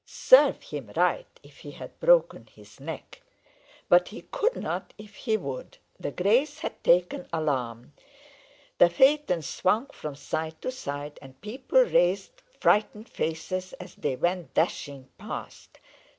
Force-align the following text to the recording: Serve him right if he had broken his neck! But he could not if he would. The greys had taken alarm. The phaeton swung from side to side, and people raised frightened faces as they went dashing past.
Serve 0.07 0.63
him 0.63 0.91
right 0.95 1.27
if 1.43 1.59
he 1.59 1.69
had 1.69 1.99
broken 1.99 2.47
his 2.51 2.79
neck! 2.79 3.21
But 3.87 4.07
he 4.07 4.23
could 4.31 4.55
not 4.55 4.95
if 4.97 5.13
he 5.15 5.37
would. 5.37 5.77
The 5.99 6.09
greys 6.09 6.57
had 6.57 6.83
taken 6.83 7.27
alarm. 7.31 7.93
The 8.79 8.89
phaeton 8.89 9.43
swung 9.43 9.91
from 9.91 10.15
side 10.15 10.59
to 10.63 10.71
side, 10.71 11.19
and 11.21 11.39
people 11.41 11.81
raised 11.83 12.41
frightened 12.59 13.09
faces 13.09 13.73
as 13.73 13.93
they 13.93 14.15
went 14.15 14.55
dashing 14.55 15.07
past. 15.19 15.77